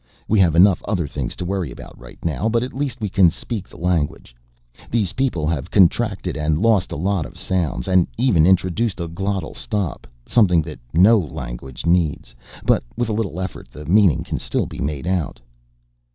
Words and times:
We 0.27 0.39
have 0.39 0.55
enough 0.55 0.81
other 0.85 1.05
things 1.05 1.35
to 1.35 1.45
worry 1.45 1.69
about 1.69 1.95
right 1.95 2.17
now, 2.25 2.49
but 2.49 2.63
at 2.63 2.73
least 2.73 2.99
we 3.01 3.07
can 3.07 3.29
speak 3.29 3.69
the 3.69 3.77
language. 3.77 4.35
These 4.89 5.13
people 5.13 5.45
have 5.45 5.69
contracted 5.69 6.35
and 6.35 6.57
lost 6.57 6.91
a 6.91 6.95
lot 6.95 7.23
of 7.23 7.37
sounds 7.37 7.87
and 7.87 8.07
even 8.17 8.47
introduced 8.47 8.99
a 8.99 9.07
glottal 9.07 9.55
stop, 9.55 10.07
something 10.25 10.63
that 10.63 10.79
no 10.91 11.19
language 11.19 11.85
needs, 11.85 12.33
but 12.65 12.83
with 12.97 13.09
a 13.09 13.13
little 13.13 13.39
effort 13.39 13.69
the 13.69 13.85
meaning 13.85 14.23
can 14.23 14.39
still 14.39 14.65
be 14.65 14.79
made 14.79 15.05
out." 15.05 15.39